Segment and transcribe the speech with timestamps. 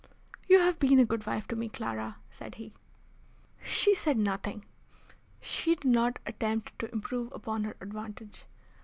[0.47, 2.73] "You, have been a good wife to me, Clara," said he.
[3.63, 4.65] She said nothing.
[5.39, 8.45] She did not attempt to improve upon her advantage.